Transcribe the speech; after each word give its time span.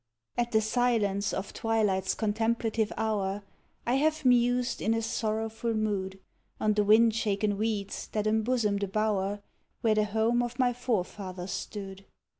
At 0.35 0.51
the 0.51 0.61
silence 0.61 1.31
of 1.31 1.53
twilight's 1.53 2.15
contemplative 2.15 2.91
hour, 2.97 3.43
I 3.85 3.97
have 3.97 4.25
mused 4.25 4.81
in 4.81 4.95
a 4.95 5.01
sorrowful 5.03 5.75
mood, 5.75 6.17
On 6.59 6.73
the 6.73 6.83
wind 6.83 7.13
shaken 7.13 7.55
weeds 7.55 8.07
that 8.13 8.25
embosom 8.25 8.79
the 8.79 8.87
bower, 8.87 9.43
Where 9.81 9.93
the 9.93 10.05
home 10.05 10.41
of 10.41 10.57
my 10.57 10.73
forefathers 10.73 11.51
stood. 11.51 12.05